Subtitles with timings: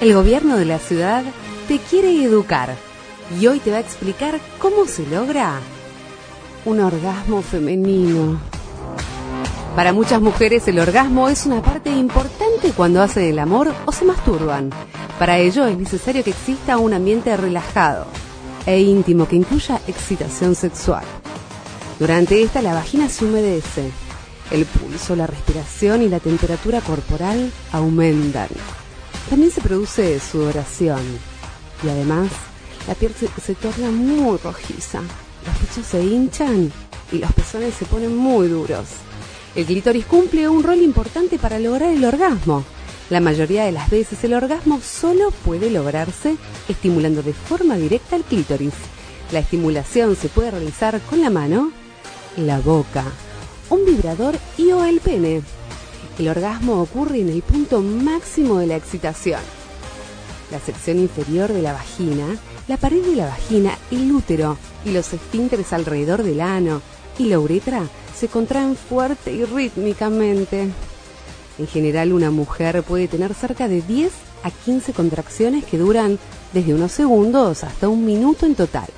[0.00, 1.24] El gobierno de la ciudad
[1.66, 2.76] te quiere educar
[3.40, 5.58] y hoy te va a explicar cómo se logra
[6.64, 8.40] un orgasmo femenino.
[9.74, 14.04] Para muchas mujeres el orgasmo es una parte importante cuando hacen el amor o se
[14.04, 14.70] masturban.
[15.18, 18.06] Para ello es necesario que exista un ambiente relajado
[18.66, 21.02] e íntimo que incluya excitación sexual.
[21.98, 23.90] Durante esta la vagina se humedece,
[24.52, 28.48] el pulso, la respiración y la temperatura corporal aumentan.
[29.30, 31.02] También se produce sudoración
[31.84, 32.30] y además
[32.86, 36.72] la piel se, torna muy rojiza, los pechos se hinchan
[37.12, 38.86] y los pezones se ponen muy duros.
[39.54, 42.64] El clítoris cumple un rol importante para lograr el orgasmo.
[43.10, 46.36] La mayoría de las veces el orgasmo solo puede lograrse
[46.68, 48.74] estimulando de forma directa el clítoris.
[49.32, 51.72] La estimulación se puede realizar con la mano,
[52.36, 53.04] la boca,
[53.68, 55.42] un vibrador y o el pene.
[56.18, 59.40] El orgasmo ocurre en el punto máximo de la excitación.
[60.50, 62.26] La sección inferior de la vagina,
[62.66, 66.82] la pared de la vagina, el útero y los esfínteres alrededor del ano
[67.18, 67.82] y la uretra
[68.16, 70.68] se contraen fuerte y rítmicamente.
[71.58, 74.10] En general, una mujer puede tener cerca de 10
[74.42, 76.18] a 15 contracciones que duran
[76.52, 78.88] desde unos segundos hasta un minuto en total.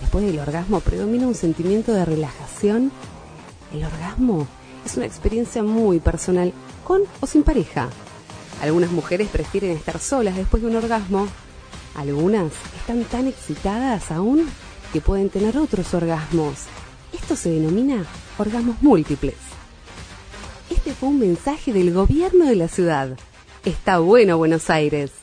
[0.00, 2.90] Después del orgasmo predomina un sentimiento de relajación.
[3.74, 4.46] El orgasmo
[4.84, 6.52] es una experiencia muy personal,
[6.84, 7.88] con o sin pareja.
[8.62, 11.28] Algunas mujeres prefieren estar solas después de un orgasmo.
[11.94, 14.48] Algunas están tan excitadas aún
[14.92, 16.64] que pueden tener otros orgasmos.
[17.12, 18.04] Esto se denomina
[18.38, 19.36] orgasmos múltiples.
[20.70, 23.16] Este fue un mensaje del gobierno de la ciudad.
[23.64, 25.17] Está bueno Buenos Aires.